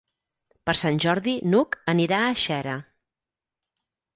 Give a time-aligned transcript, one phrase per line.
[0.69, 2.75] Per Sant Jordi n'Hug anirà a Xera.